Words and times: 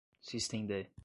systemd 0.23 0.91